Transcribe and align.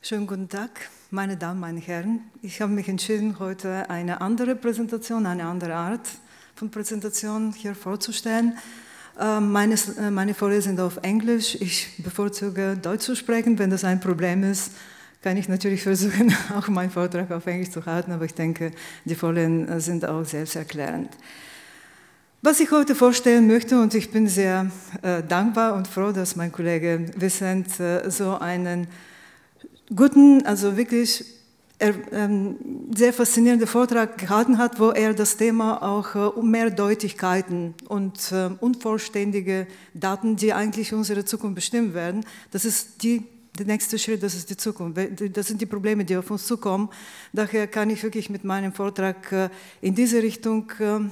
Schönen 0.00 0.28
guten 0.28 0.48
Tag, 0.48 0.70
meine 1.10 1.36
Damen, 1.36 1.58
meine 1.58 1.80
Herren. 1.80 2.20
Ich 2.40 2.62
habe 2.62 2.72
mich 2.72 2.88
entschieden, 2.88 3.40
heute 3.40 3.90
eine 3.90 4.20
andere 4.20 4.54
Präsentation, 4.54 5.26
eine 5.26 5.44
andere 5.44 5.74
Art 5.74 6.08
von 6.54 6.70
Präsentation 6.70 7.52
hier 7.52 7.74
vorzustellen. 7.74 8.56
Ähm, 9.20 9.50
meine, 9.50 9.74
äh, 9.74 10.10
meine 10.12 10.34
sind 10.62 10.78
auf 10.78 10.98
Englisch. 11.02 11.56
Ich 11.56 11.88
bevorzuge 11.98 12.78
Deutsch 12.80 13.02
zu 13.02 13.16
sprechen. 13.16 13.58
Wenn 13.58 13.70
das 13.70 13.82
ein 13.82 13.98
Problem 13.98 14.44
ist, 14.44 14.70
kann 15.20 15.36
ich 15.36 15.48
natürlich 15.48 15.82
versuchen, 15.90 16.32
auch 16.56 16.68
meinen 16.68 16.90
Vortrag 16.90 17.32
auf 17.32 17.44
Englisch 17.46 17.70
zu 17.70 17.84
halten, 17.84 18.12
aber 18.12 18.24
ich 18.24 18.34
denke, 18.34 18.70
die 19.04 19.16
Folien 19.16 19.68
äh, 19.68 19.80
sind 19.80 20.04
auch 20.04 20.24
selbsterklärend. 20.24 21.10
Was 22.40 22.60
ich 22.60 22.70
heute 22.70 22.94
vorstellen 22.94 23.48
möchte, 23.48 23.82
und 23.82 23.94
ich 23.94 24.12
bin 24.12 24.28
sehr 24.28 24.70
äh, 25.02 25.24
dankbar 25.24 25.74
und 25.74 25.88
froh, 25.88 26.12
dass 26.12 26.36
mein 26.36 26.52
Kollege 26.52 27.04
Vicent 27.16 27.80
äh, 27.80 28.08
so 28.08 28.38
einen 28.38 28.86
guten, 29.94 30.44
also 30.46 30.76
wirklich 30.76 31.24
ähm, 31.80 32.56
sehr 32.94 33.12
faszinierenden 33.12 33.68
Vortrag 33.68 34.18
gehalten 34.18 34.58
hat, 34.58 34.80
wo 34.80 34.90
er 34.90 35.14
das 35.14 35.36
Thema 35.36 35.82
auch 35.82 36.36
äh, 36.36 36.42
mehr 36.42 36.70
Deutlichkeiten 36.70 37.74
und 37.88 38.32
äh, 38.32 38.50
unvollständige 38.60 39.66
Daten, 39.94 40.36
die 40.36 40.52
eigentlich 40.52 40.92
unsere 40.92 41.24
Zukunft 41.24 41.54
bestimmen 41.54 41.94
werden, 41.94 42.24
das 42.50 42.64
ist 42.64 43.02
die 43.02 43.22
der 43.58 43.66
nächste 43.66 43.98
Schritt, 43.98 44.22
das 44.22 44.36
ist 44.36 44.50
die 44.50 44.56
Zukunft. 44.56 45.00
Das 45.36 45.48
sind 45.48 45.60
die 45.60 45.66
Probleme, 45.66 46.04
die 46.04 46.16
auf 46.16 46.30
uns 46.30 46.46
zukommen. 46.46 46.88
Daher 47.32 47.66
kann 47.66 47.90
ich 47.90 48.00
wirklich 48.04 48.30
mit 48.30 48.44
meinem 48.44 48.72
Vortrag 48.72 49.32
äh, 49.32 49.48
in 49.80 49.96
diese 49.96 50.22
Richtung 50.22 50.70
ähm, 50.78 51.10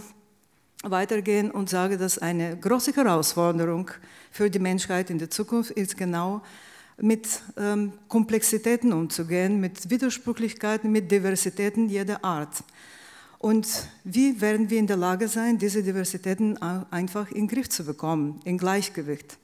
weitergehen 0.84 1.50
und 1.50 1.68
sage, 1.68 1.98
dass 1.98 2.18
eine 2.18 2.56
große 2.56 2.94
Herausforderung 2.94 3.90
für 4.30 4.48
die 4.48 4.60
Menschheit 4.60 5.10
in 5.10 5.18
der 5.18 5.30
Zukunft 5.30 5.72
ist 5.72 5.96
genau 5.96 6.42
mit 6.98 7.28
ähm, 7.56 7.92
Komplexitäten 8.08 8.92
umzugehen, 8.92 9.60
mit 9.60 9.90
Widersprüchlichkeiten, 9.90 10.90
mit 10.90 11.10
Diversitäten 11.10 11.88
jeder 11.88 12.24
Art. 12.24 12.64
Und 13.38 13.68
wie 14.04 14.40
werden 14.40 14.70
wir 14.70 14.78
in 14.78 14.86
der 14.86 14.96
Lage 14.96 15.28
sein, 15.28 15.58
diese 15.58 15.82
Diversitäten 15.82 16.56
einfach 16.62 17.30
in 17.30 17.46
den 17.46 17.48
Griff 17.48 17.68
zu 17.68 17.84
bekommen, 17.84 18.40
in 18.44 18.56
Gleichgewicht? 18.56 19.38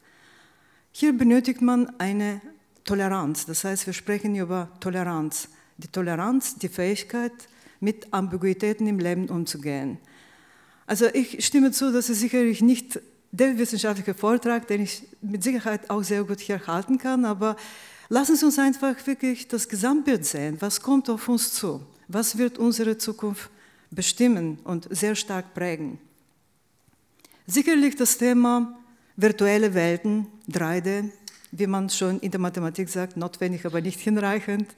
Hier 0.92 1.12
benötigt 1.12 1.60
man 1.60 1.92
eine 1.98 2.40
Toleranz, 2.84 3.46
das 3.46 3.64
heißt, 3.64 3.86
wir 3.86 3.92
sprechen 3.92 4.34
über 4.34 4.68
Toleranz. 4.80 5.48
Die 5.76 5.88
Toleranz, 5.88 6.56
die 6.56 6.68
Fähigkeit, 6.68 7.32
mit 7.80 8.12
Ambiguitäten 8.12 8.86
im 8.86 8.98
Leben 8.98 9.28
umzugehen. 9.28 9.98
Also 10.86 11.06
ich 11.12 11.44
stimme 11.44 11.70
zu, 11.72 11.92
dass 11.92 12.08
es 12.08 12.20
sicherlich 12.20 12.60
nicht 12.60 13.00
der 13.32 13.58
wissenschaftliche 13.58 14.14
Vortrag, 14.14 14.66
den 14.68 14.82
ich 14.82 15.02
mit 15.22 15.42
Sicherheit 15.42 15.88
auch 15.88 16.02
sehr 16.02 16.22
gut 16.22 16.38
hier 16.38 16.64
halten 16.66 16.98
kann, 16.98 17.24
aber 17.24 17.56
lassen 18.08 18.36
Sie 18.36 18.44
uns 18.44 18.58
einfach 18.58 18.94
wirklich 19.06 19.48
das 19.48 19.68
Gesamtbild 19.68 20.24
sehen. 20.26 20.58
Was 20.60 20.80
kommt 20.82 21.08
auf 21.08 21.28
uns 21.28 21.52
zu? 21.54 21.80
Was 22.08 22.36
wird 22.36 22.58
unsere 22.58 22.98
Zukunft 22.98 23.48
bestimmen 23.90 24.58
und 24.64 24.86
sehr 24.90 25.14
stark 25.14 25.54
prägen? 25.54 25.98
Sicherlich 27.46 27.96
das 27.96 28.18
Thema 28.18 28.78
virtuelle 29.16 29.72
Welten, 29.72 30.26
3D, 30.50 31.10
wie 31.52 31.66
man 31.66 31.88
schon 31.88 32.20
in 32.20 32.30
der 32.30 32.40
Mathematik 32.40 32.88
sagt, 32.88 33.16
notwendig, 33.16 33.64
aber 33.64 33.80
nicht 33.80 34.00
hinreichend. 34.00 34.74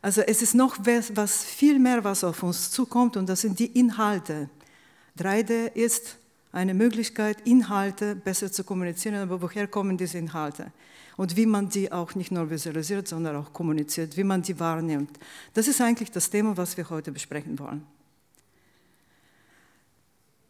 Also 0.00 0.22
es 0.22 0.40
ist 0.40 0.54
noch 0.54 0.78
was, 0.80 1.44
viel 1.44 1.78
mehr, 1.78 2.02
was 2.02 2.24
auf 2.24 2.42
uns 2.42 2.70
zukommt 2.70 3.18
und 3.18 3.28
das 3.28 3.42
sind 3.42 3.58
die 3.58 3.78
Inhalte. 3.78 4.48
3D 5.18 5.72
ist 5.74 6.16
eine 6.52 6.74
Möglichkeit, 6.74 7.46
Inhalte 7.46 8.16
besser 8.16 8.50
zu 8.50 8.64
kommunizieren, 8.64 9.16
aber 9.16 9.40
woher 9.40 9.68
kommen 9.68 9.96
diese 9.96 10.18
Inhalte? 10.18 10.72
Und 11.16 11.36
wie 11.36 11.46
man 11.46 11.68
die 11.68 11.92
auch 11.92 12.14
nicht 12.14 12.32
nur 12.32 12.50
visualisiert, 12.50 13.06
sondern 13.06 13.36
auch 13.36 13.52
kommuniziert, 13.52 14.16
wie 14.16 14.24
man 14.24 14.42
die 14.42 14.58
wahrnimmt. 14.58 15.18
Das 15.54 15.68
ist 15.68 15.80
eigentlich 15.80 16.10
das 16.10 16.30
Thema, 16.30 16.56
was 16.56 16.76
wir 16.76 16.88
heute 16.88 17.12
besprechen 17.12 17.58
wollen. 17.58 17.86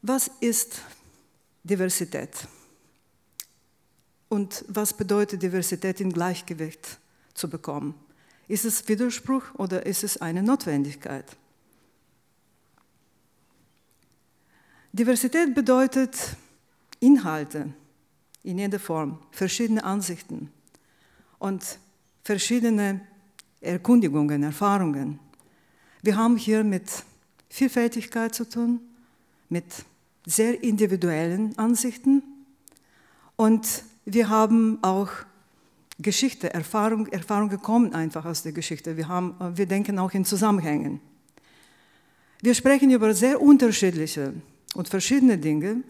Was 0.03 0.31
ist 0.41 0.81
Diversität? 1.65 2.31
Und 4.29 4.65
was 4.69 4.95
bedeutet 4.95 5.43
Diversität 5.43 6.01
in 6.01 6.13
Gleichgewicht 6.13 6.99
zu 7.35 7.51
bekommen? 7.51 7.95
Ist 8.47 8.65
es 8.65 8.89
Widerspruch 8.89 9.43
oder 9.55 9.85
ist 9.85 10.05
es 10.05 10.19
eine 10.19 10.43
Notwendigkeit? 10.43 11.37
Diversität 14.93 15.55
bedeutet 15.55 16.37
Inhalte 16.99 17.73
in 18.43 18.59
jeder 18.59 18.81
Form, 18.81 19.19
verschiedene 19.31 19.85
Ansichten 19.85 20.51
und 21.39 21.79
verschiedene 22.25 23.01
Erkundigungen, 23.61 24.43
Erfahrungen. 24.43 25.21
Wir 26.03 26.17
haben 26.17 26.37
hier 26.37 26.65
mit 26.65 27.05
Vielfältigkeit 27.49 28.35
zu 28.35 28.49
tun, 28.49 28.81
mit 29.49 29.65
sehr 30.27 30.63
individuellen 30.63 31.57
Ansichten 31.57 32.23
und 33.37 33.85
wir 34.05 34.29
haben 34.29 34.79
auch 34.83 35.11
Geschichte, 35.99 36.53
Erfahrung, 36.53 37.07
Erfahrungen 37.09 37.61
kommen 37.61 37.95
einfach 37.95 38.25
aus 38.25 38.43
der 38.43 38.53
Geschichte. 38.53 38.97
Wir, 38.97 39.07
haben, 39.07 39.35
wir 39.57 39.67
denken 39.67 39.99
auch 39.99 40.13
in 40.13 40.25
Zusammenhängen. 40.25 41.01
Wir 42.41 42.55
sprechen 42.55 42.91
über 42.91 43.13
sehr 43.15 43.41
unterschiedliche 43.41 44.33
und 44.81 44.89
verschiedene 44.89 45.37
Dinge, 45.37 45.83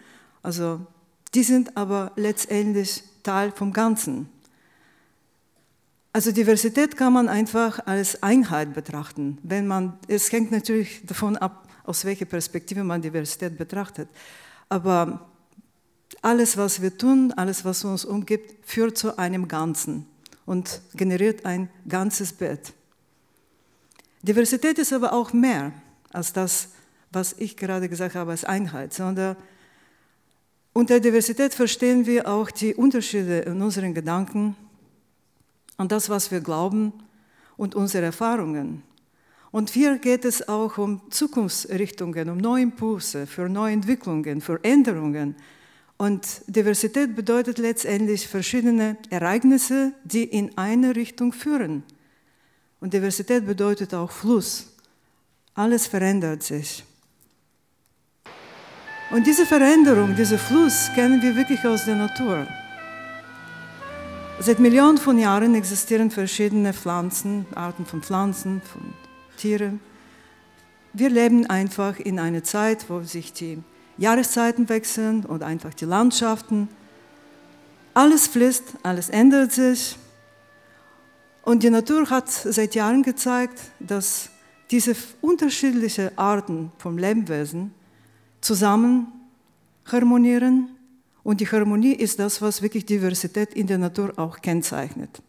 also 0.43 0.81
die 1.33 1.45
sind 1.45 1.77
aber 1.77 2.11
letztendlich 2.17 3.05
Teil 3.23 3.53
vom 3.53 3.73
Ganzen. 3.73 4.29
Also 6.13 6.33
Diversität 6.33 6.97
kann 6.97 7.13
man 7.13 7.29
einfach 7.29 7.87
als 7.87 8.21
Einheit 8.21 8.75
betrachten. 8.75 9.39
Wenn 9.45 9.69
man, 9.69 9.97
es 10.09 10.33
hängt 10.33 10.51
natürlich 10.51 11.07
davon 11.07 11.37
ab, 11.37 11.69
aus 11.85 12.05
welcher 12.05 12.25
Perspektive 12.25 12.83
man 12.83 13.01
Diversität 13.01 13.57
betrachtet. 13.57 14.09
Aber 14.69 15.31
alles, 16.21 16.57
was 16.57 16.83
wir 16.83 16.99
tun, 16.99 17.33
alles, 17.37 17.65
was 17.65 17.85
uns 17.85 18.05
umgibt, 18.05 18.69
führt 18.69 18.99
zu 18.99 19.17
einem 19.17 19.47
Ganzen 19.47 20.05
und 20.47 20.81
generiert 20.95 21.47
ein 21.47 21.71
ganzes 21.87 22.33
Bild. 22.33 22.73
Diversität 24.23 24.81
ist 24.81 24.93
aber 24.93 25.13
auch 25.13 25.33
mehr 25.33 25.71
als 26.13 26.33
das, 26.33 26.71
was 27.11 27.35
ich 27.39 27.57
gerade 27.57 27.89
gesagt 27.89 28.15
habe, 28.15 28.31
als 28.31 28.45
Einheit, 28.45 28.95
sondern 28.95 29.37
unter 30.73 31.01
Diversität 31.01 31.53
verstehen 31.53 32.07
wir 32.07 32.29
auch 32.29 32.51
die 32.51 32.75
Unterschiede 32.75 33.41
in 33.41 33.61
unseren 33.61 33.93
Gedanken 33.93 34.57
an 35.77 35.89
das, 35.89 36.09
was 36.09 36.31
wir 36.31 36.41
glauben 36.41 36.93
und 37.57 37.75
unsere 37.75 38.07
Erfahrungen. 38.07 38.83
Und 39.51 39.71
hier 39.71 39.99
geht 39.99 40.25
es 40.25 40.49
auch 40.49 40.79
um 40.79 41.01
Zukunftsrichtungen, 41.11 42.29
um 42.31 42.39
neue 42.39 42.63
Impulse, 42.63 43.27
für 43.27 43.49
neue 43.49 43.73
Entwicklungen, 43.73 44.41
für 44.41 44.63
Änderungen. 44.63 45.35
Und 45.97 46.43
Diversität 46.47 47.17
bedeutet 47.17 47.59
letztendlich 47.59 48.29
verschiedene 48.29 48.97
Ereignisse, 49.11 49.93
die 50.05 50.25
in 50.25 50.57
eine 50.57 50.95
Richtung 50.95 51.33
führen. 51.33 51.83
Und 52.79 52.95
Diversität 52.95 53.45
bedeutet 53.45 53.93
auch 53.93 54.13
Fluss. 54.13 54.73
Alles 55.55 55.89
verändert 55.89 56.45
sich. 56.45 56.85
Und 59.11 59.27
diese 59.27 59.45
Veränderung, 59.45 60.15
dieser 60.15 60.39
Fluss 60.39 60.89
kennen 60.95 61.21
wir 61.21 61.35
wirklich 61.35 61.67
aus 61.67 61.85
der 61.85 61.97
Natur. 61.97 62.47
Seit 64.39 64.61
Millionen 64.61 64.99
von 64.99 65.19
Jahren 65.19 65.57
existieren 65.57 66.13
verschiedene 66.13 66.73
Pflanzen, 66.73 67.45
Arten 67.57 67.87
von 67.87 68.03
Pflanzen, 68.03 68.63
von 68.63 68.95
Tieren. 69.37 69.81
Wir 70.93 71.11
leben 71.11 71.45
einfach 71.47 71.99
in 71.99 72.21
einer 72.21 72.45
Zeit, 72.45 72.89
wo 72.89 73.03
sich 73.03 73.33
die 73.33 73.59
Jahreszeiten 73.99 74.69
wechseln 74.69 75.25
und 75.25 75.43
einfach 75.43 75.75
die 75.75 75.87
Landschaften. 75.87 76.69
Alles 77.95 78.29
fließt, 78.29 78.77
alles 78.85 79.09
ändert 79.09 79.51
sich. 79.51 79.97
Und 81.43 81.65
die 81.65 81.71
Natur 81.71 82.09
hat 82.11 82.31
seit 82.31 82.77
Jahren 82.77 83.03
gezeigt, 83.03 83.59
dass 83.81 84.31
diese 84.71 84.95
unterschiedlichen 85.21 86.17
Arten 86.17 86.71
vom 86.79 86.97
Lebewesen 86.97 87.75
zusammen 88.41 89.09
harmonieren. 89.87 90.69
Und 91.23 91.41
die 91.41 91.47
Harmonie 91.47 91.93
ist 91.93 92.19
das, 92.19 92.41
was 92.41 92.63
wirklich 92.63 92.87
Diversität 92.87 93.55
in 93.55 93.67
der 93.67 93.79
Natur 93.79 94.13
auch 94.17 94.41
kennzeichnet. 94.41 95.23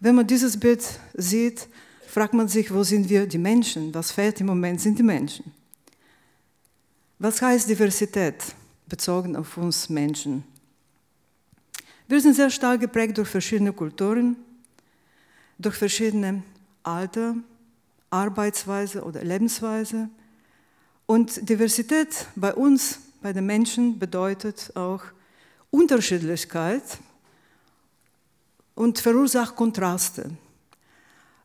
Wenn 0.00 0.14
man 0.14 0.26
dieses 0.26 0.58
Bild 0.58 0.84
sieht, 1.14 1.68
fragt 2.06 2.34
man 2.34 2.48
sich, 2.48 2.72
wo 2.72 2.82
sind 2.82 3.08
wir 3.08 3.26
die 3.26 3.38
Menschen? 3.38 3.92
Was 3.94 4.10
fehlt 4.10 4.40
im 4.40 4.46
Moment 4.46 4.80
sind 4.80 4.98
die 4.98 5.02
Menschen. 5.02 5.52
Was 7.18 7.40
heißt 7.40 7.68
Diversität 7.68 8.42
bezogen 8.86 9.36
auf 9.36 9.56
uns 9.56 9.88
Menschen? 9.88 10.44
Wir 12.08 12.20
sind 12.20 12.34
sehr 12.34 12.50
stark 12.50 12.80
geprägt 12.80 13.18
durch 13.18 13.28
verschiedene 13.28 13.72
Kulturen, 13.72 14.36
durch 15.58 15.74
verschiedene 15.74 16.42
Alter, 16.82 17.36
Arbeitsweise 18.10 19.02
oder 19.02 19.24
Lebensweise. 19.24 20.08
Und 21.06 21.48
Diversität 21.48 22.26
bei 22.34 22.52
uns, 22.52 22.98
bei 23.22 23.32
den 23.32 23.46
Menschen, 23.46 23.98
bedeutet 23.98 24.72
auch 24.74 25.02
Unterschiedlichkeit 25.70 26.82
und 28.74 28.98
verursacht 28.98 29.54
Kontraste. 29.54 30.30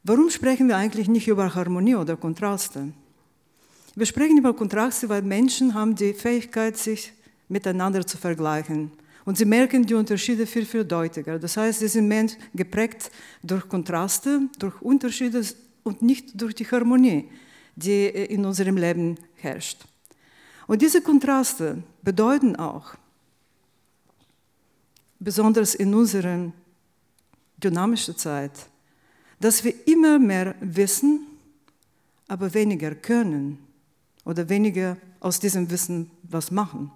Warum 0.03 0.31
sprechen 0.31 0.67
wir 0.67 0.77
eigentlich 0.77 1.07
nicht 1.07 1.27
über 1.27 1.53
Harmonie 1.53 1.95
oder 1.95 2.17
Kontraste? 2.17 2.91
Wir 3.93 4.05
sprechen 4.05 4.37
über 4.37 4.53
Kontraste, 4.53 5.07
weil 5.09 5.21
Menschen 5.21 5.73
haben 5.73 5.95
die 5.95 6.13
Fähigkeit, 6.13 6.77
sich 6.77 7.13
miteinander 7.49 8.05
zu 8.07 8.17
vergleichen. 8.17 8.91
Und 9.25 9.37
sie 9.37 9.45
merken 9.45 9.85
die 9.85 9.93
Unterschiede 9.93 10.47
viel, 10.47 10.65
viel 10.65 10.85
deutlicher. 10.85 11.37
Das 11.37 11.55
heißt, 11.55 11.79
sie 11.79 11.87
sind 11.87 12.37
geprägt 12.55 13.11
durch 13.43 13.67
Kontraste, 13.69 14.41
durch 14.57 14.81
Unterschiede 14.81 15.45
und 15.83 16.01
nicht 16.01 16.41
durch 16.41 16.55
die 16.55 16.65
Harmonie, 16.65 17.29
die 17.75 18.07
in 18.07 18.45
unserem 18.45 18.77
Leben 18.77 19.17
herrscht. 19.41 19.85
Und 20.67 20.81
diese 20.81 21.01
Kontraste 21.01 21.83
bedeuten 22.01 22.55
auch, 22.55 22.95
besonders 25.19 25.75
in 25.75 25.93
unserer 25.93 26.51
dynamischen 27.57 28.17
Zeit, 28.17 28.51
dass 29.39 29.63
wir 29.63 29.87
immer 29.87 30.19
mehr 30.19 30.55
wissen, 30.61 31.27
aber 32.27 32.53
weniger 32.53 32.95
können 32.95 33.59
oder 34.23 34.47
weniger 34.49 34.97
aus 35.19 35.39
diesem 35.39 35.69
Wissen 35.69 36.09
was 36.23 36.51
machen, 36.51 36.91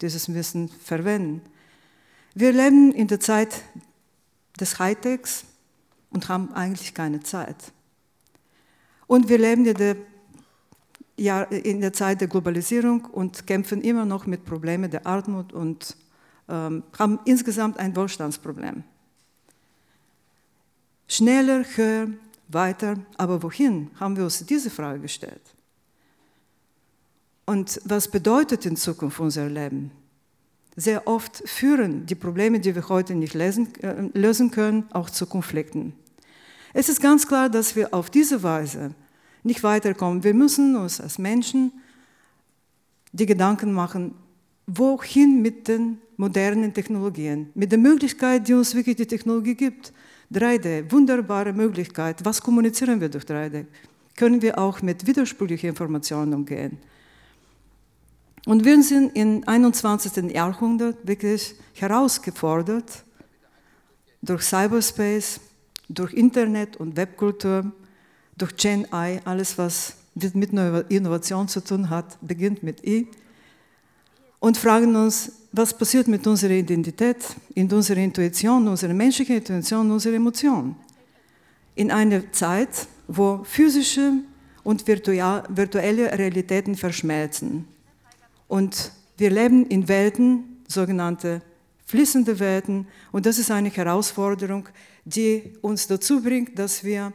dieses 0.00 0.32
Wissen 0.32 0.68
verwenden. 0.68 1.42
Wir 2.34 2.52
leben 2.52 2.92
in 2.92 3.08
der 3.08 3.20
Zeit 3.20 3.62
des 4.60 4.78
Hightechs 4.78 5.44
und 6.10 6.28
haben 6.28 6.52
eigentlich 6.54 6.94
keine 6.94 7.20
Zeit. 7.20 7.72
Und 9.06 9.28
wir 9.28 9.38
leben 9.38 9.64
in 9.66 9.74
der, 9.74 9.96
ja, 11.18 11.42
in 11.42 11.80
der 11.80 11.92
Zeit 11.92 12.20
der 12.20 12.28
Globalisierung 12.28 13.04
und 13.06 13.46
kämpfen 13.46 13.82
immer 13.82 14.04
noch 14.04 14.26
mit 14.26 14.44
Problemen 14.44 14.90
der 14.90 15.06
Armut 15.06 15.52
und 15.52 15.96
ähm, 16.48 16.84
haben 16.98 17.18
insgesamt 17.24 17.78
ein 17.78 17.94
Wohlstandsproblem. 17.94 18.84
Schneller, 21.06 21.64
höher, 21.74 22.08
weiter, 22.48 22.96
aber 23.16 23.42
wohin, 23.42 23.90
haben 23.98 24.16
wir 24.16 24.24
uns 24.24 24.44
diese 24.46 24.70
Frage 24.70 25.00
gestellt. 25.00 25.42
Und 27.46 27.80
was 27.84 28.08
bedeutet 28.08 28.66
in 28.66 28.76
Zukunft 28.76 29.20
unser 29.20 29.48
Leben? 29.48 29.90
Sehr 30.76 31.06
oft 31.06 31.42
führen 31.48 32.06
die 32.06 32.14
Probleme, 32.14 32.60
die 32.60 32.74
wir 32.74 32.88
heute 32.88 33.14
nicht 33.14 33.34
lesen, 33.34 33.74
äh, 33.82 34.08
lösen 34.12 34.50
können, 34.50 34.86
auch 34.92 35.10
zu 35.10 35.26
Konflikten. 35.26 35.94
Es 36.72 36.88
ist 36.88 37.00
ganz 37.00 37.26
klar, 37.26 37.48
dass 37.48 37.74
wir 37.74 37.94
auf 37.94 38.10
diese 38.10 38.42
Weise 38.42 38.94
nicht 39.42 39.62
weiterkommen. 39.62 40.24
Wir 40.24 40.34
müssen 40.34 40.76
uns 40.76 41.00
als 41.00 41.18
Menschen 41.18 41.72
die 43.12 43.26
Gedanken 43.26 43.72
machen, 43.72 44.14
wohin 44.66 45.40
mit 45.40 45.68
den 45.68 45.98
modernen 46.16 46.74
Technologien, 46.74 47.50
mit 47.54 47.72
der 47.72 47.78
Möglichkeit, 47.78 48.48
die 48.48 48.54
uns 48.54 48.74
wirklich 48.74 48.96
die 48.96 49.06
Technologie 49.06 49.54
gibt. 49.54 49.92
3D, 50.32 50.90
wunderbare 50.92 51.52
Möglichkeit. 51.52 52.22
Was 52.24 52.42
kommunizieren 52.42 53.00
wir 53.00 53.08
durch 53.08 53.24
3D? 53.24 53.64
Können 54.14 54.42
wir 54.42 54.58
auch 54.58 54.82
mit 54.82 55.06
widersprüchlichen 55.06 55.70
Informationen 55.70 56.34
umgehen? 56.34 56.78
Und 58.44 58.64
wir 58.64 58.82
sind 58.82 59.16
im 59.16 59.42
21. 59.46 60.34
Jahrhundert 60.34 61.06
wirklich 61.06 61.54
herausgefordert 61.74 63.04
durch 64.20 64.42
Cyberspace, 64.42 65.40
durch 65.88 66.12
Internet 66.12 66.76
und 66.76 66.96
Webkultur, 66.96 67.72
durch 68.38 68.56
Gen 68.56 68.86
I, 68.92 69.20
alles 69.24 69.58
was 69.58 69.94
mit 70.14 70.52
Innovation 70.88 71.46
zu 71.48 71.60
tun 71.60 71.90
hat, 71.90 72.16
beginnt 72.20 72.62
mit 72.62 72.84
I. 72.86 73.06
Und 74.40 74.56
fragen 74.56 74.94
uns, 74.96 75.32
was 75.52 75.76
passiert 75.76 76.06
mit 76.06 76.26
unserer 76.26 76.52
Identität, 76.52 77.16
in 77.54 77.70
unserer 77.72 77.98
Intuition, 77.98 78.68
unserer 78.68 78.94
menschlichen 78.94 79.36
Intuition, 79.36 79.90
unserer 79.90 80.14
Emotion. 80.14 80.76
In 81.74 81.90
einer 81.90 82.32
Zeit, 82.32 82.86
wo 83.08 83.42
physische 83.44 84.12
und 84.62 84.86
virtuelle 84.86 86.18
Realitäten 86.18 86.76
verschmelzen. 86.76 87.64
Und 88.46 88.92
wir 89.16 89.30
leben 89.30 89.66
in 89.66 89.88
Welten, 89.88 90.62
sogenannte 90.68 91.42
fließende 91.86 92.38
Welten, 92.38 92.86
und 93.12 93.24
das 93.24 93.38
ist 93.38 93.50
eine 93.50 93.70
Herausforderung, 93.70 94.68
die 95.04 95.54
uns 95.62 95.86
dazu 95.86 96.20
bringt, 96.20 96.58
dass 96.58 96.84
wir 96.84 97.12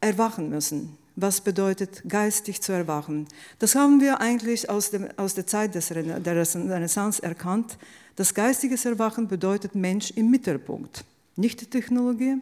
erwachen 0.00 0.48
müssen. 0.50 0.96
Was 1.16 1.40
bedeutet 1.40 2.02
geistig 2.08 2.60
zu 2.60 2.72
erwachen? 2.72 3.26
Das 3.58 3.74
haben 3.74 4.00
wir 4.00 4.20
eigentlich 4.20 4.70
aus, 4.70 4.90
dem, 4.90 5.08
aus 5.16 5.34
der 5.34 5.46
Zeit 5.46 5.74
des, 5.74 5.88
der 5.88 6.36
Renaissance 6.36 7.22
erkannt. 7.22 7.76
Das 8.14 8.34
geistige 8.34 8.76
Erwachen 8.84 9.26
bedeutet 9.26 9.74
Mensch 9.74 10.12
im 10.12 10.30
Mittelpunkt. 10.30 11.04
Nicht 11.34 11.60
die 11.60 11.66
Technologie, 11.66 12.36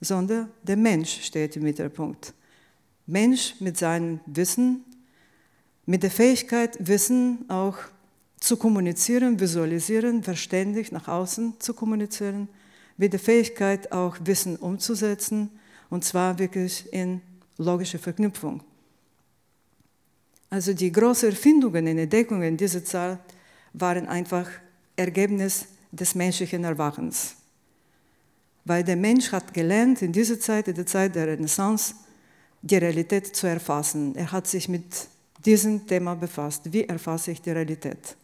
sondern 0.00 0.48
der 0.62 0.76
Mensch 0.76 1.22
steht 1.22 1.56
im 1.56 1.64
Mittelpunkt. 1.64 2.34
Mensch 3.06 3.56
mit 3.58 3.76
seinem 3.76 4.20
Wissen, 4.26 4.84
mit 5.84 6.04
der 6.04 6.10
Fähigkeit, 6.10 6.76
Wissen 6.78 7.46
auch 7.48 7.78
zu 8.38 8.56
kommunizieren, 8.56 9.40
visualisieren, 9.40 10.22
verständig 10.22 10.92
nach 10.92 11.08
außen 11.08 11.54
zu 11.58 11.74
kommunizieren, 11.74 12.48
mit 12.96 13.12
der 13.12 13.20
Fähigkeit 13.20 13.90
auch 13.90 14.18
Wissen 14.22 14.56
umzusetzen 14.56 15.50
und 15.90 16.04
zwar 16.04 16.38
wirklich 16.38 16.92
in 16.92 17.20
logische 17.56 17.98
Verknüpfung. 17.98 18.62
Also 20.50 20.72
die 20.72 20.90
großen 20.90 21.30
Erfindungen 21.30 21.86
und 21.86 21.98
Entdeckungen 21.98 22.56
dieser 22.56 22.84
Zeit 22.84 23.18
waren 23.72 24.06
einfach 24.06 24.48
Ergebnis 24.96 25.66
des 25.90 26.14
menschlichen 26.14 26.64
Erwachens. 26.64 27.34
Weil 28.64 28.84
der 28.84 28.96
Mensch 28.96 29.32
hat 29.32 29.52
gelernt, 29.52 30.02
in 30.02 30.12
dieser 30.12 30.38
Zeit, 30.40 30.68
in 30.68 30.74
der 30.74 30.86
Zeit 30.86 31.14
der 31.14 31.26
Renaissance, 31.26 31.94
die 32.62 32.76
Realität 32.76 33.34
zu 33.34 33.46
erfassen. 33.46 34.14
Er 34.14 34.30
hat 34.32 34.46
sich 34.46 34.68
mit 34.68 34.84
diesem 35.44 35.86
Thema 35.86 36.14
befasst. 36.14 36.72
Wie 36.72 36.84
erfasse 36.84 37.30
ich 37.30 37.40
die 37.40 37.50
Realität? 37.50 38.16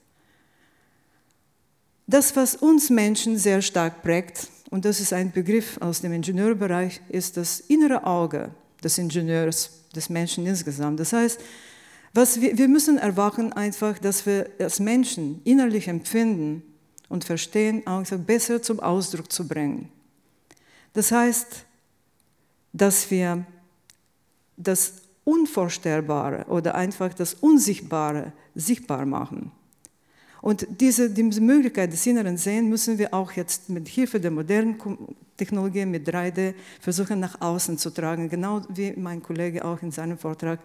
Das, 2.07 2.35
was 2.37 2.57
uns 2.57 2.91
Menschen 2.91 3.39
sehr 3.39 3.63
stark 3.63 4.03
prägt, 4.03 4.49
und 4.75 4.85
das 4.85 4.99
ist 4.99 5.13
ein 5.13 5.31
Begriff 5.31 5.79
aus 5.81 6.01
dem 6.01 6.13
Ingenieurbereich, 6.13 7.01
ist 7.09 7.37
das 7.37 7.61
innere 7.61 8.05
Auge 8.05 8.51
des 8.83 8.99
Ingenieurs, 8.99 9.71
des 9.95 10.11
Menschen 10.11 10.45
insgesamt. 10.49 10.99
Das 10.99 11.13
heißt, 11.13 11.41
was 12.13 12.41
wir, 12.41 12.59
wir 12.59 12.67
müssen 12.67 12.99
erwachen 12.99 13.53
einfach, 13.53 13.97
dass 14.01 14.27
wir 14.27 14.51
als 14.59 14.81
Menschen 14.81 15.41
innerlich 15.45 15.87
empfinden 15.87 16.65
und 17.09 17.23
verstehen, 17.23 17.87
einfach 17.87 18.19
besser 18.19 18.61
zum 18.63 18.81
Ausdruck 18.81 19.31
zu 19.31 19.47
bringen. 19.47 19.93
Das 20.93 21.13
heißt, 21.13 21.67
dass 22.73 23.09
wir 23.13 23.47
das 24.57 24.95
Unvorstellbare 25.23 26.47
oder 26.49 26.75
einfach 26.75 27.15
das 27.15 27.35
Unsichtbare 27.35 28.33
sichtbar 28.57 29.07
machen. 29.07 29.53
Und 30.45 30.67
diese, 30.79 31.09
diese 31.09 31.41
Möglichkeit 31.41 31.91
des 31.91 32.05
inneren 32.05 32.37
Sehens 32.37 32.69
müssen 32.69 32.99
wir 32.99 33.15
auch 33.15 33.33
jetzt 33.33 33.71
mit 33.71 33.89
Hilfe 33.89 34.21
der 34.21 34.31
modernen 34.31 34.77
Technologien, 35.39 35.91
mit 35.91 36.07
3D, 36.07 36.53
versuchen 36.83 37.19
nach 37.19 37.41
außen 37.41 37.79
zu 37.79 37.89
tragen, 37.89 38.29
genau 38.29 38.61
wie 38.69 38.93
mein 38.95 39.23
Kollege 39.23 39.65
auch 39.65 39.81
in 39.81 39.91
seinem 39.91 40.19
Vortrag 40.19 40.61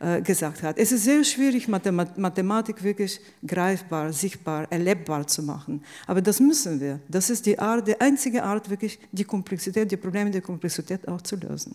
äh, 0.00 0.20
gesagt 0.20 0.62
hat. 0.62 0.76
Es 0.76 0.92
ist 0.92 1.04
sehr 1.04 1.24
schwierig, 1.24 1.66
Mathematik 1.66 2.82
wirklich 2.82 3.22
greifbar, 3.46 4.12
sichtbar, 4.12 4.70
erlebbar 4.70 5.26
zu 5.26 5.42
machen. 5.42 5.82
Aber 6.06 6.20
das 6.20 6.38
müssen 6.38 6.78
wir. 6.78 7.00
Das 7.08 7.30
ist 7.30 7.46
die, 7.46 7.58
Art, 7.58 7.88
die 7.88 7.98
einzige 7.98 8.42
Art, 8.42 8.68
wirklich 8.68 8.98
die 9.12 9.24
Komplexität, 9.24 9.90
die 9.90 9.96
Probleme 9.96 10.30
der 10.30 10.42
Komplexität 10.42 11.08
auch 11.08 11.22
zu 11.22 11.36
lösen. 11.36 11.74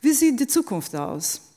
Wie 0.00 0.14
sieht 0.14 0.40
die 0.40 0.48
Zukunft 0.48 0.96
aus? 0.96 1.51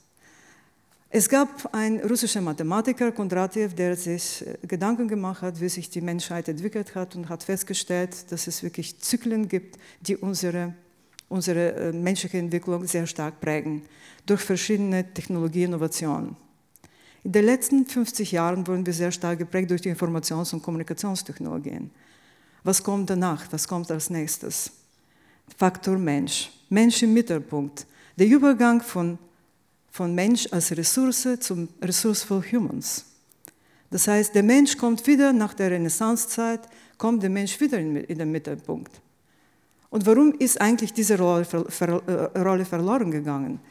Es 1.17 1.29
gab 1.29 1.73
einen 1.73 2.01
russischen 2.01 2.43
Mathematiker, 2.43 3.09
Kondratiev, 3.13 3.73
der 3.73 3.95
sich 3.95 4.45
äh, 4.45 4.57
Gedanken 4.67 5.07
gemacht 5.07 5.43
hat, 5.43 5.61
wie 5.61 5.69
sich 5.69 5.89
die 5.89 6.01
Menschheit 6.01 6.49
entwickelt 6.49 6.93
hat 6.93 7.15
und 7.15 7.29
hat 7.29 7.41
festgestellt, 7.41 8.29
dass 8.33 8.47
es 8.47 8.61
wirklich 8.61 8.99
Zyklen 8.99 9.47
gibt, 9.47 9.79
die 10.01 10.17
unsere, 10.17 10.73
unsere 11.29 11.71
äh, 11.71 11.93
menschliche 11.93 12.37
Entwicklung 12.37 12.85
sehr 12.85 13.07
stark 13.07 13.39
prägen, 13.39 13.83
durch 14.25 14.41
verschiedene 14.41 15.13
Technologieinnovationen. 15.13 16.35
In 17.23 17.31
den 17.31 17.45
letzten 17.45 17.85
50 17.85 18.33
Jahren 18.33 18.67
wurden 18.67 18.85
wir 18.85 18.91
sehr 18.91 19.13
stark 19.13 19.39
geprägt 19.39 19.71
durch 19.71 19.83
die 19.83 19.95
Informations- 19.95 20.53
und 20.53 20.61
Kommunikationstechnologien. 20.61 21.91
Was 22.65 22.83
kommt 22.83 23.09
danach? 23.09 23.45
Was 23.51 23.65
kommt 23.65 23.89
als 23.89 24.09
nächstes? 24.09 24.69
Faktor 25.57 25.97
Mensch. 25.97 26.51
Mensch 26.67 27.01
im 27.03 27.13
Mittelpunkt. 27.13 27.87
Der 28.17 28.27
Übergang 28.27 28.81
von 28.81 29.17
von 29.95 30.13
Mensch 30.13 30.45
als 30.51 30.75
Ressource 30.75 31.25
zum 31.39 31.69
Resourceful 31.81 32.43
Humans. 32.51 33.05
Das 33.89 34.09
heißt, 34.09 34.35
der 34.35 34.43
Mensch 34.43 34.75
kommt 34.75 35.07
wieder 35.07 35.31
nach 35.31 35.53
der 35.53 35.71
Renaissancezeit, 35.71 36.67
kommt 36.97 37.23
der 37.23 37.29
Mensch 37.29 37.57
wieder 37.61 37.79
in, 37.79 38.17
den 38.17 38.29
Mittelpunkt. 38.29 38.91
Und 39.89 40.05
warum 40.05 40.33
ist 40.33 40.59
eigentlich 40.59 40.91
diese 40.91 41.17
Rolle, 41.17 41.47
äh, 41.47 42.39
Rolle 42.41 42.65
verloren 42.65 43.09
gegangen? 43.09 43.61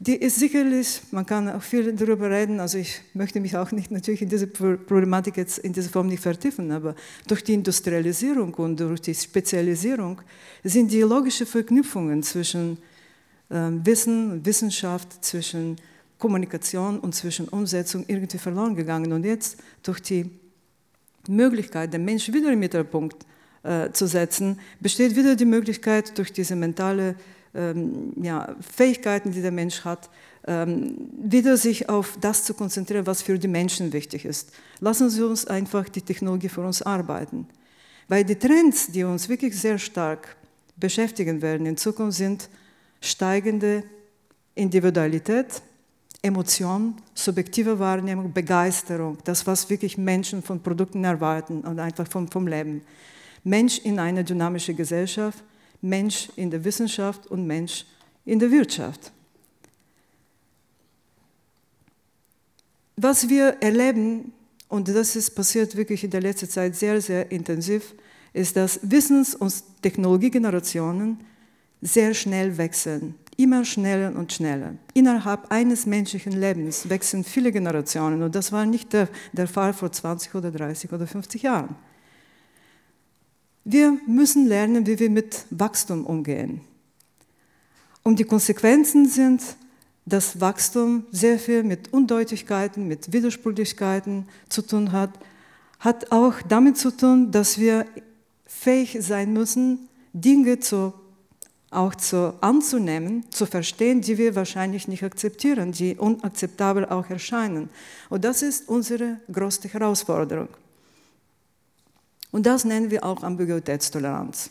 die 0.00 0.14
ist 0.14 0.38
sicherlich, 0.38 1.00
man 1.10 1.26
kann 1.26 1.48
auch 1.50 1.62
viel 1.62 1.92
darüber 1.92 2.30
reden, 2.30 2.60
also 2.60 2.78
ich 2.78 3.00
möchte 3.14 3.40
mich 3.40 3.56
auch 3.56 3.72
nicht 3.72 3.90
natürlich 3.90 4.22
in 4.22 4.28
diese 4.28 4.46
Problematik 4.46 5.36
jetzt 5.36 5.58
in 5.58 5.72
dieser 5.72 5.90
Form 5.90 6.06
nicht 6.06 6.22
vertiefen, 6.22 6.70
aber 6.70 6.94
durch 7.26 7.42
die 7.42 7.54
Industrialisierung 7.54 8.54
und 8.54 8.78
durch 8.78 9.00
die 9.00 9.14
Spezialisierung 9.14 10.20
sind 10.62 10.92
die 10.92 11.00
logischen 11.00 11.48
Verknüpfungen 11.48 12.22
zwischen 12.22 12.78
Wissen 13.50 14.32
und 14.32 14.46
Wissenschaft, 14.46 15.24
zwischen 15.24 15.76
Kommunikation 16.18 16.98
und 16.98 17.14
zwischen 17.14 17.48
Umsetzung 17.48 18.04
irgendwie 18.06 18.38
verloren 18.38 18.74
gegangen. 18.74 19.12
Und 19.12 19.24
jetzt 19.24 19.58
durch 19.82 20.00
die 20.00 20.30
Möglichkeit, 21.28 21.92
den 21.92 22.04
Mensch 22.04 22.32
wieder 22.32 22.52
im 22.52 22.58
Mittelpunkt 22.58 23.24
äh, 23.62 23.90
zu 23.92 24.06
setzen, 24.06 24.58
besteht 24.80 25.16
wieder 25.16 25.36
die 25.36 25.44
Möglichkeit, 25.44 26.16
durch 26.18 26.32
diese 26.32 26.56
mentale 26.56 27.14
ähm, 27.54 28.12
ja, 28.20 28.56
Fähigkeiten, 28.60 29.32
die 29.32 29.42
der 29.42 29.52
Mensch 29.52 29.84
hat, 29.84 30.10
ähm, 30.46 31.10
wieder 31.18 31.56
sich 31.56 31.88
auf 31.88 32.18
das 32.20 32.44
zu 32.44 32.54
konzentrieren, 32.54 33.06
was 33.06 33.22
für 33.22 33.38
die 33.38 33.48
Menschen 33.48 33.92
wichtig 33.92 34.24
ist. 34.24 34.52
Lassen 34.80 35.10
Sie 35.10 35.22
uns 35.22 35.46
einfach 35.46 35.88
die 35.88 36.02
Technologie 36.02 36.48
für 36.48 36.62
uns 36.62 36.82
arbeiten. 36.82 37.46
Weil 38.08 38.24
die 38.24 38.36
Trends, 38.36 38.90
die 38.90 39.04
uns 39.04 39.28
wirklich 39.28 39.58
sehr 39.58 39.78
stark 39.78 40.36
beschäftigen 40.76 41.42
werden 41.42 41.66
in 41.66 41.76
Zukunft, 41.76 42.16
sind 42.16 42.48
steigende 43.00 43.84
Individualität, 44.54 45.62
Emotion, 46.20 46.96
subjektive 47.14 47.78
Wahrnehmung, 47.78 48.32
Begeisterung, 48.32 49.18
das, 49.24 49.46
was 49.46 49.70
wirklich 49.70 49.96
Menschen 49.96 50.42
von 50.42 50.60
Produkten 50.60 51.04
erwarten 51.04 51.60
und 51.60 51.78
einfach 51.78 52.08
vom, 52.08 52.28
vom 52.28 52.46
Leben. 52.48 52.82
Mensch 53.44 53.78
in 53.78 53.98
einer 54.00 54.24
dynamischen 54.24 54.76
Gesellschaft, 54.76 55.44
Mensch 55.80 56.28
in 56.34 56.50
der 56.50 56.64
Wissenschaft 56.64 57.28
und 57.28 57.46
Mensch 57.46 57.86
in 58.24 58.38
der 58.38 58.50
Wirtschaft. 58.50 59.12
Was 62.96 63.28
wir 63.28 63.56
erleben, 63.60 64.32
und 64.68 64.88
das 64.88 65.14
ist 65.14 65.30
passiert 65.30 65.76
wirklich 65.76 66.02
in 66.02 66.10
der 66.10 66.20
letzten 66.20 66.48
Zeit 66.48 66.74
sehr, 66.74 67.00
sehr 67.00 67.30
intensiv, 67.30 67.94
ist, 68.32 68.56
dass 68.56 68.80
Wissens- 68.82 69.36
und 69.36 69.54
Technologiegenerationen 69.82 71.18
sehr 71.80 72.14
schnell 72.14 72.56
wechseln, 72.58 73.14
immer 73.36 73.64
schneller 73.64 74.16
und 74.16 74.32
schneller. 74.32 74.74
Innerhalb 74.94 75.50
eines 75.50 75.86
menschlichen 75.86 76.32
Lebens 76.32 76.88
wechseln 76.88 77.24
viele 77.24 77.52
Generationen 77.52 78.22
und 78.22 78.34
das 78.34 78.52
war 78.52 78.66
nicht 78.66 78.92
der, 78.92 79.08
der 79.32 79.46
Fall 79.46 79.72
vor 79.72 79.92
20 79.92 80.34
oder 80.34 80.50
30 80.50 80.92
oder 80.92 81.06
50 81.06 81.42
Jahren. 81.42 81.76
Wir 83.64 83.98
müssen 84.06 84.46
lernen, 84.46 84.86
wie 84.86 84.98
wir 84.98 85.10
mit 85.10 85.44
Wachstum 85.50 86.06
umgehen. 86.06 86.62
Und 88.02 88.18
die 88.18 88.24
Konsequenzen 88.24 89.06
sind, 89.06 89.42
dass 90.06 90.40
Wachstum 90.40 91.04
sehr 91.10 91.38
viel 91.38 91.62
mit 91.62 91.92
Undeutigkeiten, 91.92 92.88
mit 92.88 93.12
Widersprüchlichkeiten 93.12 94.26
zu 94.48 94.62
tun 94.62 94.92
hat, 94.92 95.10
hat 95.80 96.10
auch 96.10 96.34
damit 96.48 96.78
zu 96.78 96.90
tun, 96.90 97.30
dass 97.30 97.58
wir 97.58 97.84
fähig 98.46 98.96
sein 99.00 99.32
müssen, 99.32 99.88
Dinge 100.12 100.58
zu, 100.58 100.94
auch 101.70 101.94
zu, 101.94 102.34
anzunehmen, 102.40 103.30
zu 103.30 103.44
verstehen, 103.44 104.00
die 104.00 104.16
wir 104.16 104.34
wahrscheinlich 104.34 104.88
nicht 104.88 105.04
akzeptieren, 105.04 105.72
die 105.72 105.96
unakzeptabel 105.96 106.86
auch 106.86 107.10
erscheinen. 107.10 107.68
Und 108.08 108.24
das 108.24 108.42
ist 108.42 108.68
unsere 108.68 109.18
größte 109.30 109.68
Herausforderung. 109.68 110.48
Und 112.30 112.46
das 112.46 112.64
nennen 112.64 112.90
wir 112.90 113.04
auch 113.04 113.22
Ambiguitätstoleranz. 113.22 114.50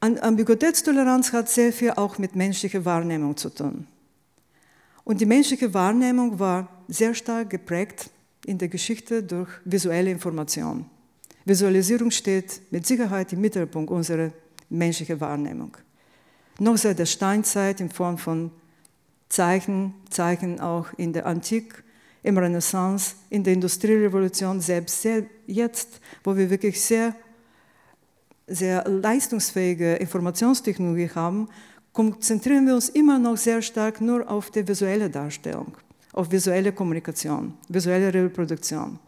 Ambiguitätstoleranz 0.00 1.32
hat 1.32 1.48
sehr 1.48 1.72
viel 1.72 1.92
auch 1.92 2.18
mit 2.18 2.34
menschlicher 2.34 2.84
Wahrnehmung 2.84 3.36
zu 3.36 3.50
tun. 3.50 3.86
Und 5.04 5.20
die 5.20 5.26
menschliche 5.26 5.72
Wahrnehmung 5.72 6.38
war 6.38 6.68
sehr 6.88 7.14
stark 7.14 7.50
geprägt 7.50 8.10
in 8.44 8.58
der 8.58 8.68
Geschichte 8.68 9.22
durch 9.22 9.48
visuelle 9.64 10.10
Information. 10.10 10.86
Visualisierung 11.44 12.10
steht 12.10 12.62
mit 12.70 12.86
Sicherheit 12.86 13.32
im 13.32 13.40
Mittelpunkt 13.40 13.90
unserer 13.90 14.30
menschlichen 14.68 15.20
Wahrnehmung. 15.20 15.76
Noch 16.58 16.76
seit 16.76 16.98
der 16.98 17.06
Steinzeit 17.06 17.80
in 17.80 17.90
Form 17.90 18.18
von 18.18 18.50
Zeichen, 19.28 19.94
Zeichen 20.10 20.60
auch 20.60 20.92
in 20.96 21.12
der 21.12 21.26
Antike 21.26 21.82
im 22.22 22.38
Renaissance, 22.38 23.16
in 23.30 23.42
der 23.42 23.54
Industrierevolution 23.54 24.60
selbst, 24.60 25.06
jetzt, 25.46 26.00
wo 26.22 26.36
wir 26.36 26.48
wirklich 26.50 26.80
sehr, 26.80 27.14
sehr 28.46 28.86
leistungsfähige 28.88 29.94
Informationstechnologie 29.94 31.10
haben, 31.14 31.48
konzentrieren 31.92 32.66
wir 32.66 32.74
uns 32.74 32.90
immer 32.90 33.18
noch 33.18 33.36
sehr 33.36 33.60
stark 33.60 34.00
nur 34.00 34.30
auf 34.30 34.50
die 34.50 34.66
visuelle 34.66 35.10
Darstellung, 35.10 35.76
auf 36.12 36.30
visuelle 36.30 36.72
Kommunikation, 36.72 37.54
visuelle 37.68 38.12
Reproduktion. 38.14 38.98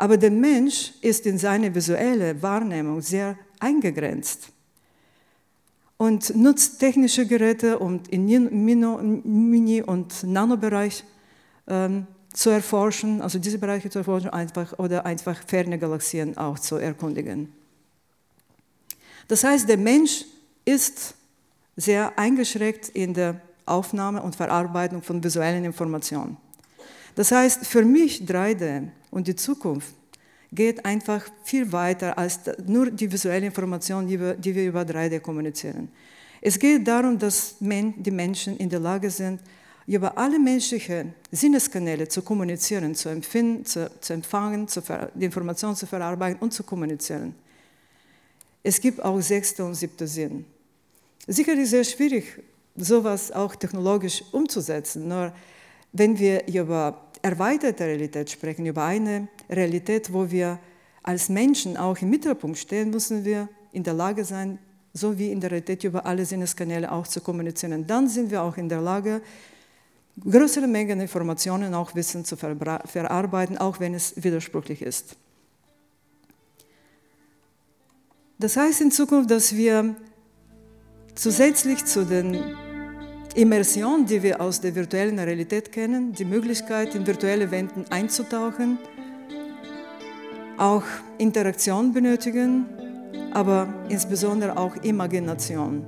Aber 0.00 0.16
der 0.16 0.30
Mensch 0.30 0.94
ist 1.02 1.26
in 1.26 1.36
seine 1.36 1.74
visuelle 1.74 2.40
Wahrnehmung 2.40 3.02
sehr 3.02 3.36
eingegrenzt 3.58 4.48
und 5.98 6.34
nutzt 6.34 6.80
technische 6.80 7.26
Geräte 7.26 7.78
und 7.78 8.08
im 8.08 8.24
Mini- 8.24 9.82
und 9.82 10.22
Nanobereich 10.22 11.04
ähm, 11.68 12.06
zu 12.32 12.48
erforschen, 12.48 13.20
also 13.20 13.38
diese 13.38 13.58
Bereiche 13.58 13.90
zu 13.90 13.98
erforschen 13.98 14.30
einfach, 14.30 14.78
oder 14.78 15.04
einfach 15.04 15.38
ferne 15.46 15.78
Galaxien 15.78 16.34
auch 16.38 16.58
zu 16.58 16.76
erkundigen. 16.76 17.52
Das 19.28 19.44
heißt, 19.44 19.68
der 19.68 19.76
Mensch 19.76 20.24
ist 20.64 21.14
sehr 21.76 22.18
eingeschränkt 22.18 22.88
in 22.88 23.12
der 23.12 23.38
Aufnahme 23.66 24.22
und 24.22 24.34
Verarbeitung 24.34 25.02
von 25.02 25.22
visuellen 25.22 25.66
Informationen. 25.66 26.38
Das 27.14 27.32
heißt, 27.32 27.66
für 27.66 27.84
mich 27.84 28.22
3D 28.22 28.88
und 29.10 29.26
die 29.26 29.36
Zukunft 29.36 29.94
geht 30.52 30.84
einfach 30.84 31.24
viel 31.44 31.70
weiter 31.72 32.16
als 32.18 32.40
nur 32.66 32.90
die 32.90 33.10
visuelle 33.10 33.46
Information, 33.46 34.06
die 34.06 34.18
wir, 34.18 34.66
über 34.66 34.82
3D 34.82 35.20
kommunizieren. 35.20 35.88
Es 36.40 36.58
geht 36.58 36.86
darum, 36.88 37.18
dass 37.18 37.56
die 37.60 38.10
Menschen 38.10 38.56
in 38.56 38.68
der 38.68 38.80
Lage 38.80 39.10
sind, 39.10 39.40
über 39.86 40.16
alle 40.16 40.38
menschlichen 40.38 41.14
Sinneskanäle 41.30 42.06
zu 42.08 42.22
kommunizieren, 42.22 42.94
zu 42.94 43.08
empfinden, 43.08 43.64
zu, 43.64 43.90
zu 44.00 44.12
empfangen, 44.12 44.68
zu 44.68 44.82
die 45.14 45.24
Informationen 45.24 45.76
zu 45.76 45.86
verarbeiten 45.86 46.40
und 46.40 46.52
zu 46.52 46.62
kommunizieren. 46.62 47.34
Es 48.62 48.80
gibt 48.80 49.02
auch 49.02 49.20
sechster 49.20 49.64
und 49.64 49.74
siebter 49.74 50.06
Sinn. 50.06 50.44
Sicherlich 51.26 51.70
sehr 51.70 51.84
schwierig, 51.84 52.42
sowas 52.76 53.32
auch 53.32 53.56
technologisch 53.56 54.22
umzusetzen. 54.32 55.08
Nur 55.08 55.32
wenn 55.92 56.18
wir 56.18 56.46
über 56.46 57.10
erweiterte 57.22 57.84
Realität 57.84 58.30
sprechen, 58.30 58.66
über 58.66 58.84
eine 58.84 59.28
Realität, 59.48 60.12
wo 60.12 60.30
wir 60.30 60.58
als 61.02 61.28
Menschen 61.28 61.76
auch 61.76 61.98
im 61.98 62.10
Mittelpunkt 62.10 62.58
stehen, 62.58 62.90
müssen 62.90 63.24
wir 63.24 63.48
in 63.72 63.82
der 63.82 63.94
Lage 63.94 64.24
sein, 64.24 64.58
so 64.92 65.18
wie 65.18 65.30
in 65.30 65.40
der 65.40 65.50
Realität 65.50 65.84
über 65.84 66.04
alle 66.06 66.24
Sinneskanäle 66.24 66.90
auch 66.90 67.06
zu 67.06 67.20
kommunizieren. 67.20 67.86
Dann 67.86 68.08
sind 68.08 68.30
wir 68.30 68.42
auch 68.42 68.56
in 68.56 68.68
der 68.68 68.80
Lage, 68.80 69.22
größere 70.28 70.66
Mengen 70.66 71.00
Informationen, 71.00 71.74
auch 71.74 71.94
Wissen 71.94 72.24
zu 72.24 72.36
verarbeiten, 72.36 73.58
auch 73.58 73.80
wenn 73.80 73.94
es 73.94 74.22
widersprüchlich 74.22 74.82
ist. 74.82 75.16
Das 78.38 78.56
heißt 78.56 78.80
in 78.80 78.90
Zukunft, 78.90 79.30
dass 79.30 79.54
wir 79.54 79.94
zusätzlich 81.14 81.84
zu 81.84 82.04
den 82.04 82.56
Immersionen, 83.34 84.06
die 84.06 84.22
wir 84.22 84.40
aus 84.40 84.60
der 84.60 84.74
virtuellen 84.74 85.18
Realität 85.18 85.70
kennen, 85.70 86.12
die 86.12 86.24
Möglichkeit, 86.24 86.94
in 86.94 87.06
virtuelle 87.06 87.50
Welten 87.50 87.84
einzutauchen, 87.90 88.78
auch 90.58 90.82
Interaktion 91.18 91.92
benötigen, 91.92 92.66
aber 93.32 93.72
insbesondere 93.88 94.56
auch 94.56 94.76
Imagination. 94.82 95.86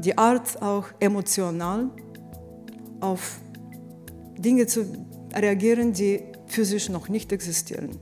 Die 0.00 0.16
Art 0.18 0.60
auch 0.60 0.86
emotional 1.00 1.88
auf 3.00 3.40
Dinge 4.36 4.66
zu 4.66 4.84
reagieren, 5.34 5.92
die 5.92 6.20
physisch 6.46 6.88
noch 6.90 7.08
nicht 7.08 7.32
existieren. 7.32 7.98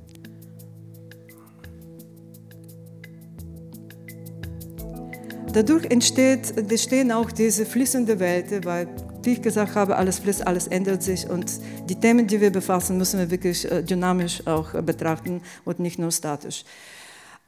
Dadurch 5.52 5.86
entsteht, 5.90 6.56
entstehen 6.56 7.10
auch 7.10 7.32
diese 7.32 7.66
fließende 7.66 8.20
Welten, 8.20 8.64
weil, 8.64 8.86
wie 9.24 9.32
ich 9.32 9.42
gesagt 9.42 9.74
habe, 9.74 9.96
alles 9.96 10.20
fließt, 10.20 10.46
alles 10.46 10.68
ändert 10.68 11.02
sich 11.02 11.28
und 11.28 11.60
die 11.88 11.96
Themen, 11.96 12.26
die 12.28 12.40
wir 12.40 12.50
befassen, 12.50 12.96
müssen 12.96 13.18
wir 13.18 13.30
wirklich 13.30 13.70
äh, 13.70 13.82
dynamisch 13.82 14.46
auch 14.46 14.72
betrachten 14.82 15.42
und 15.64 15.80
nicht 15.80 15.98
nur 15.98 16.12
statisch. 16.12 16.64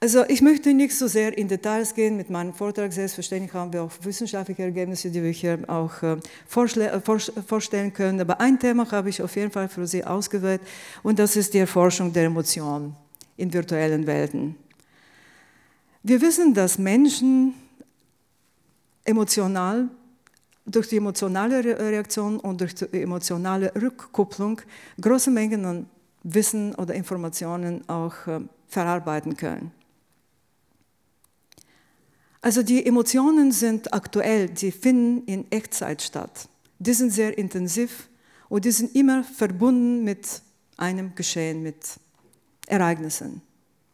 Also 0.00 0.24
ich 0.26 0.42
möchte 0.42 0.74
nicht 0.74 0.98
so 0.98 1.06
sehr 1.06 1.38
in 1.38 1.46
Details 1.46 1.94
gehen 1.94 2.16
mit 2.16 2.28
meinem 2.28 2.52
Vortrag. 2.52 2.92
Selbstverständlich 2.92 3.54
haben 3.54 3.72
wir 3.72 3.84
auch 3.84 3.92
wissenschaftliche 4.02 4.64
Ergebnisse, 4.64 5.08
die 5.08 5.22
wir 5.22 5.30
hier 5.30 5.60
auch 5.68 5.92
äh, 6.02 6.14
äh, 6.14 7.00
vorstellen 7.46 7.92
können. 7.92 8.20
Aber 8.20 8.40
ein 8.40 8.58
Thema 8.58 8.90
habe 8.90 9.10
ich 9.10 9.22
auf 9.22 9.36
jeden 9.36 9.52
Fall 9.52 9.68
für 9.68 9.86
Sie 9.86 10.02
ausgewählt 10.02 10.60
und 11.04 11.20
das 11.20 11.36
ist 11.36 11.54
die 11.54 11.58
Erforschung 11.58 12.12
der 12.12 12.24
Emotionen 12.24 12.96
in 13.36 13.52
virtuellen 13.52 14.04
Welten. 14.08 14.56
Wir 16.02 16.20
wissen, 16.20 16.52
dass 16.52 16.78
Menschen 16.78 17.54
emotional 19.04 19.88
durch 20.64 20.88
die 20.88 20.96
emotionale 20.96 21.64
Reaktion 21.78 22.38
und 22.38 22.60
durch 22.60 22.74
die 22.74 23.02
emotionale 23.02 23.72
Rückkupplung 23.74 24.60
große 25.00 25.30
Mengen 25.30 25.64
an 25.64 25.86
Wissen 26.22 26.74
oder 26.76 26.94
Informationen 26.94 27.88
auch 27.88 28.26
äh, 28.26 28.40
verarbeiten 28.68 29.36
können. 29.36 29.72
Also 32.40 32.62
die 32.62 32.84
Emotionen 32.84 33.52
sind 33.52 33.92
aktuell, 33.92 34.48
die 34.48 34.72
finden 34.72 35.24
in 35.26 35.50
Echtzeit 35.50 36.02
statt. 36.02 36.48
Die 36.78 36.92
sind 36.92 37.12
sehr 37.12 37.38
intensiv 37.38 38.08
und 38.48 38.64
die 38.64 38.72
sind 38.72 38.94
immer 38.96 39.22
verbunden 39.22 40.02
mit 40.02 40.42
einem 40.76 41.14
Geschehen, 41.14 41.62
mit 41.62 42.00
Ereignissen. 42.66 43.42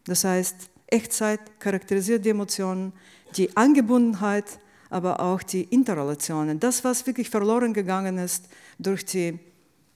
Das 0.04 0.24
heißt, 0.24 0.70
Echtzeit 0.86 1.60
charakterisiert 1.60 2.24
die 2.24 2.30
Emotionen, 2.30 2.94
die 3.36 3.54
Angebundenheit, 3.54 4.58
aber 4.90 5.20
auch 5.20 5.42
die 5.42 5.64
Interrelationen. 5.64 6.60
Das, 6.60 6.84
was 6.84 7.06
wirklich 7.06 7.30
verloren 7.30 7.74
gegangen 7.74 8.18
ist 8.18 8.48
durch 8.78 9.04
die 9.04 9.38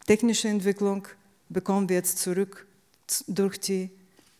technische 0.06 0.48
Entwicklung, 0.48 1.06
bekommen 1.48 1.88
wir 1.88 1.96
jetzt 1.96 2.18
zurück 2.18 2.66
durch 3.26 3.58
die 3.60 3.90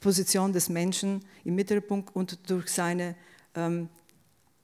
Position 0.01 0.53
des 0.53 0.69
Menschen 0.69 1.25
im 1.45 1.55
Mittelpunkt 1.55 2.15
und 2.15 2.39
durch 2.51 2.69
seine 2.69 3.15
ähm, 3.55 3.89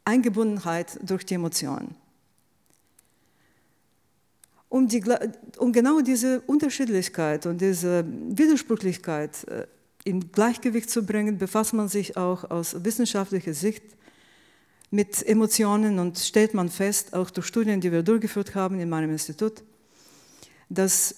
Eingebundenheit 0.05 0.99
durch 1.03 1.25
die 1.25 1.35
Emotionen. 1.35 1.95
Um, 4.71 4.87
die, 4.87 5.03
um, 5.57 5.73
genau 5.73 6.01
diese 6.03 6.41
Unterschiedlichkeit 6.43 7.47
und 7.47 7.61
diese 7.61 8.05
Widersprüchlichkeit 8.07 9.45
äh, 9.49 9.67
in 10.05 10.31
Gleichgewicht 10.31 10.91
zu 10.91 11.05
bringen, 11.05 11.39
befasst 11.39 11.73
man 11.73 11.89
sich 11.89 12.17
auch 12.17 12.51
aus 12.51 12.85
wissenschaftlicher 12.85 13.55
Sicht 13.55 13.83
mit 14.91 15.27
Emotionen 15.27 15.99
und 15.99 16.19
stellt 16.19 16.55
man 16.55 16.69
fest, 16.69 17.15
auch 17.15 17.31
durch 17.31 17.47
Studien, 17.47 17.81
die 17.81 17.93
wir 17.93 18.03
durchgeführt 18.03 18.55
haben 18.55 18.81
in 18.81 18.89
meinem 18.89 19.11
Institut, 19.11 19.63
dass 20.69 21.15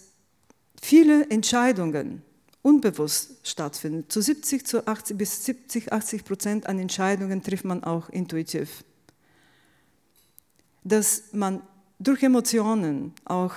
viele 0.80 1.28
Entscheidungen 1.30 2.22
unbewusst 2.62 3.46
stattfinden. 3.46 4.04
Zu 4.08 4.20
70 4.20 4.66
zu 4.66 4.86
80, 4.86 5.16
bis 5.16 5.44
70, 5.44 5.92
80 5.92 6.24
Prozent 6.24 6.66
an 6.66 6.78
Entscheidungen 6.78 7.42
trifft 7.42 7.64
man 7.64 7.84
auch 7.84 8.08
intuitiv. 8.10 8.84
Dass 10.82 11.24
man 11.32 11.62
durch 11.98 12.22
Emotionen 12.22 13.12
auch 13.24 13.54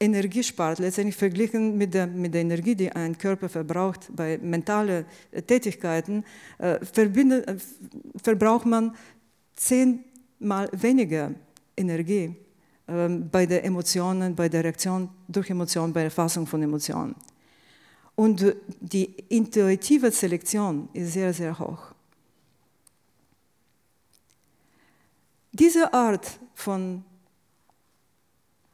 Energie 0.00 0.44
spart, 0.44 0.78
letztendlich 0.78 1.16
verglichen 1.16 1.76
mit 1.76 1.92
der, 1.92 2.06
mit 2.06 2.32
der 2.32 2.42
Energie, 2.42 2.76
die 2.76 2.92
ein 2.92 3.18
Körper 3.18 3.48
verbraucht 3.48 4.08
bei 4.14 4.38
mentalen 4.40 5.04
Tätigkeiten, 5.46 6.24
äh, 6.58 6.74
äh, 6.76 7.56
verbraucht 8.22 8.66
man 8.66 8.94
zehnmal 9.58 10.68
weniger 10.72 11.32
Energie 11.76 12.34
äh, 12.86 13.08
bei 13.08 13.46
den 13.46 13.64
Emotionen, 13.64 14.34
bei 14.34 14.48
der 14.48 14.64
Reaktion 14.64 15.10
durch 15.26 15.50
Emotionen, 15.50 15.92
bei 15.92 16.00
der 16.00 16.06
Erfassung 16.06 16.46
von 16.46 16.62
Emotionen. 16.62 17.14
Und 18.14 18.44
die 18.80 19.14
intuitive 19.28 20.10
Selektion 20.10 20.88
ist 20.92 21.12
sehr, 21.12 21.32
sehr 21.32 21.56
hoch. 21.56 21.94
Diese 25.52 25.92
Art 25.92 26.26
von, 26.54 27.04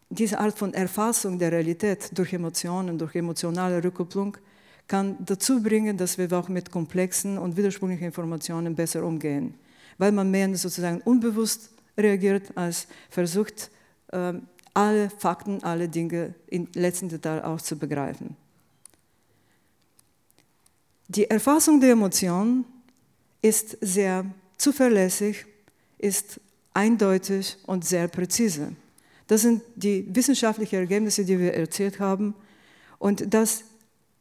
diese 0.08 0.38
Art 0.38 0.58
von 0.58 0.72
Erfassung 0.72 1.38
der 1.38 1.52
Realität 1.52 2.10
durch 2.16 2.32
Emotionen, 2.32 2.98
durch 2.98 3.14
emotionale 3.14 3.82
Rückkopplung 3.84 4.36
kann 4.86 5.16
dazu 5.24 5.62
bringen, 5.62 5.96
dass 5.96 6.18
wir 6.18 6.30
auch 6.32 6.48
mit 6.48 6.70
komplexen 6.70 7.38
und 7.38 7.56
widersprüchlichen 7.56 8.06
Informationen 8.06 8.74
besser 8.74 9.04
umgehen, 9.04 9.54
weil 9.98 10.12
man 10.12 10.30
mehr 10.30 10.54
sozusagen 10.56 11.00
unbewusst 11.02 11.70
reagiert, 11.96 12.56
als 12.56 12.86
versucht, 13.10 13.70
ähm, 14.12 14.48
alle 14.74 15.08
Fakten, 15.10 15.62
alle 15.62 15.88
Dinge 15.88 16.34
im 16.48 16.68
letzten 16.74 17.08
Detail 17.08 17.44
auch 17.44 17.60
zu 17.60 17.78
begreifen. 17.78 18.36
Die 21.08 21.30
Erfassung 21.30 21.80
der 21.80 21.92
Emotionen 21.92 22.64
ist 23.40 23.76
sehr 23.80 24.26
zuverlässig, 24.56 25.46
ist 25.98 26.40
eindeutig 26.72 27.56
und 27.66 27.84
sehr 27.84 28.08
präzise. 28.08 28.74
Das 29.26 29.42
sind 29.42 29.62
die 29.76 30.06
wissenschaftlichen 30.14 30.76
Ergebnisse, 30.76 31.24
die 31.24 31.38
wir 31.38 31.54
erzählt 31.54 32.00
haben. 32.00 32.34
Und 32.98 33.32
das 33.32 33.64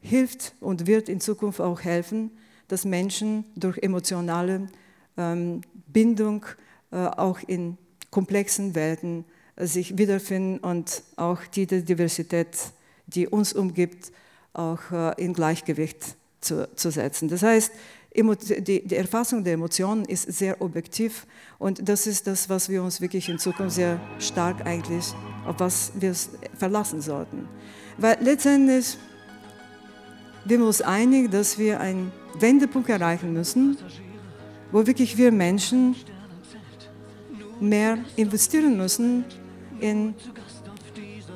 hilft 0.02 0.54
und 0.60 0.88
wird 0.88 1.10
in 1.10 1.20
Zukunft 1.20 1.62
auch 1.62 1.82
helfen, 1.82 2.32
dass 2.68 2.86
Menschen 2.86 3.46
durch 3.56 3.78
emotionale 3.80 4.68
Bindung 5.16 6.46
äh, 6.92 6.98
auch 6.98 7.40
in 7.48 7.78
komplexen 8.12 8.76
Welten 8.76 9.26
äh, 9.56 9.66
sich 9.66 9.98
wiederfinden 9.98 10.60
und 10.60 11.04
auch 11.16 11.40
die 11.56 11.66
Diversität, 11.66 12.48
die 13.08 13.28
uns 13.28 13.54
umgibt, 13.54 14.12
auch 14.54 14.80
äh, 14.92 15.24
in 15.24 15.34
Gleichgewicht 15.34 16.16
zu, 16.42 16.70
zu 16.76 16.92
setzen. 16.92 17.30
Das 17.30 17.42
heißt, 17.42 17.72
die, 18.16 18.84
die, 18.84 18.96
Erfassung 18.96 19.44
der 19.44 19.54
Emotionen 19.54 20.06
ist 20.06 20.32
sehr 20.32 20.62
objektiv 20.62 21.26
und 21.58 21.90
das 21.90 22.06
ist 22.06 22.28
das, 22.28 22.48
was 22.48 22.70
wir 22.70 22.84
uns 22.84 23.02
wirklich 23.02 23.28
in 23.28 23.40
Zukunft 23.40 23.76
sehr 23.76 24.00
stark 24.20 24.66
eigentlich, 24.68 25.14
auf 25.48 25.56
was 25.58 25.94
wir 25.96 26.14
verlassen 26.56 27.02
sollten. 27.02 27.48
Weil 27.98 28.18
letztendlich, 28.22 28.98
wir 30.46 30.64
uns 30.64 30.82
einig, 30.82 31.32
dass 31.32 31.58
wir 31.58 31.80
einen 31.80 32.12
Wendepunkt 32.38 32.90
erreichen 32.90 33.34
müssen, 33.34 33.78
wo 34.74 34.86
wirklich 34.86 35.16
wir 35.16 35.32
Menschen 35.32 35.96
mehr 37.60 38.00
investieren 38.16 38.76
müssen 38.76 39.24
in 39.80 40.16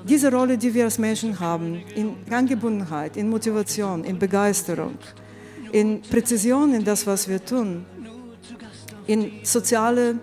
diese 0.04 0.32
Rolle, 0.32 0.58
die 0.58 0.74
wir 0.74 0.86
als 0.86 0.98
Menschen 0.98 1.40
haben, 1.40 1.84
in 1.96 2.16
Angebundenheit, 2.32 3.16
in 3.16 3.30
Motivation, 3.30 4.04
in 4.04 4.18
Begeisterung, 4.18 4.98
in 5.72 6.02
Präzision 6.02 6.74
in 6.74 6.84
das, 6.84 7.06
was 7.06 7.28
wir 7.28 7.44
tun, 7.46 7.86
in 9.06 9.32
soziale 9.44 10.16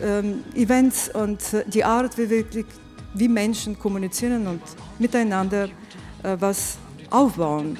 ähm, 0.00 0.42
Events 0.54 1.10
und 1.14 1.38
die 1.66 1.84
Art, 1.84 2.16
wie, 2.16 2.30
wir, 2.30 2.44
wie 3.14 3.28
Menschen 3.28 3.78
kommunizieren 3.78 4.46
und 4.46 4.62
miteinander 4.98 5.64
äh, 6.22 6.36
was 6.38 6.78
aufbauen. 7.10 7.76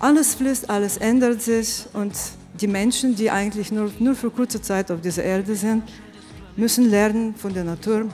Alles 0.00 0.34
fließt, 0.34 0.68
alles 0.68 0.98
ändert 0.98 1.40
sich 1.40 1.86
und 1.94 2.12
die 2.60 2.66
Menschen, 2.68 3.16
die 3.16 3.30
eigentlich 3.30 3.72
nur, 3.72 3.90
nur 3.98 4.14
für 4.14 4.30
kurze 4.30 4.60
Zeit 4.62 4.90
auf 4.90 5.00
dieser 5.00 5.24
Erde 5.24 5.54
sind, 5.56 5.82
müssen 6.56 6.88
lernen 6.88 7.34
von 7.34 7.52
der 7.52 7.64
Natur 7.64 8.06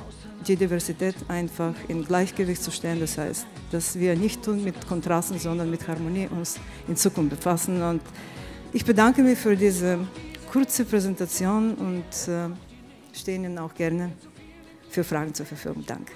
die 0.47 0.57
Diversität 0.57 1.15
einfach 1.29 1.75
in 1.89 2.05
Gleichgewicht 2.05 2.63
zu 2.63 2.71
stellen. 2.71 3.01
Das 3.01 3.19
heißt, 3.19 3.47
dass 3.71 3.99
wir 3.99 4.17
nicht 4.17 4.43
tun 4.43 4.65
mit 4.65 4.87
Kontrasten, 4.87 5.39
sondern 5.39 5.71
mit 5.71 5.87
Harmonie 5.87 6.29
uns 6.31 6.59
in 6.89 6.97
Zukunft 6.97 7.31
befassen. 7.31 7.83
Und 7.83 8.01
ich 8.73 8.85
bedanke 8.85 9.23
mich 9.23 9.39
für 9.39 9.57
diese 9.57 9.99
kurze 10.51 10.85
Präsentation 10.85 11.75
und 11.75 12.33
äh, 12.33 12.49
stehe 13.13 13.37
Ihnen 13.37 13.59
auch 13.59 13.75
gerne 13.75 14.13
für 14.89 15.05
Fragen 15.05 15.35
zur 15.35 15.47
Verfügung. 15.47 15.85
Danke. 15.87 16.13